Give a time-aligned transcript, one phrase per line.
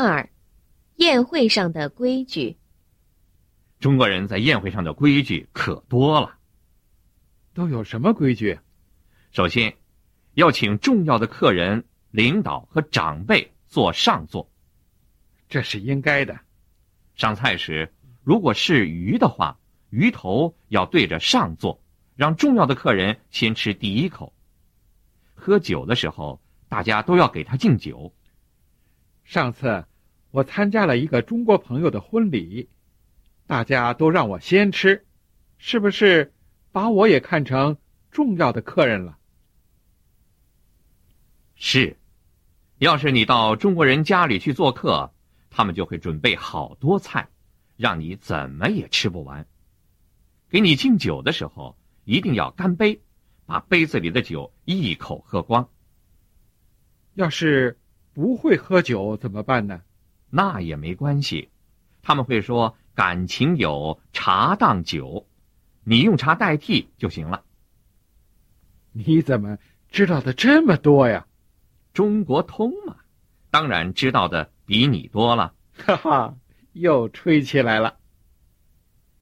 [0.00, 0.30] 二，
[0.94, 2.56] 宴会上的规矩。
[3.80, 6.38] 中国人在宴会上的规矩可多了。
[7.52, 8.60] 都有什么规矩？
[9.32, 9.74] 首先，
[10.34, 14.48] 要请重要的客人、领导和长辈坐上座，
[15.48, 16.38] 这是应该的。
[17.16, 17.92] 上菜时，
[18.22, 19.58] 如果是鱼的话，
[19.90, 21.82] 鱼头要对着上座，
[22.14, 24.32] 让重要的客人先吃第一口。
[25.34, 28.14] 喝酒的时候，大家都要给他敬酒。
[29.28, 29.84] 上次
[30.30, 32.70] 我参加了一个中国朋友的婚礼，
[33.46, 35.04] 大家都让我先吃，
[35.58, 36.32] 是不是
[36.72, 37.76] 把我也看成
[38.10, 39.18] 重要的客人了？
[41.56, 41.98] 是，
[42.78, 45.12] 要是你到中国人家里去做客，
[45.50, 47.28] 他们就会准备好多菜，
[47.76, 49.46] 让你怎么也吃不完。
[50.48, 53.02] 给你敬酒的时候，一定要干杯，
[53.44, 55.68] 把杯子里的酒一口喝光。
[57.12, 57.78] 要是
[58.18, 59.82] 不会喝酒怎么办呢？
[60.28, 61.50] 那也没关系，
[62.02, 65.28] 他们会说感情有茶当酒，
[65.84, 67.44] 你用茶代替就行了。
[68.90, 71.28] 你怎么知道的这么多呀？
[71.94, 72.96] 中国通嘛，
[73.52, 75.54] 当然知道的比你多了。
[75.76, 76.34] 哈哈，
[76.72, 77.98] 又吹起来了。